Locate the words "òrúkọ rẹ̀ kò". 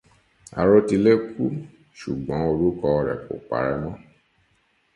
2.49-3.33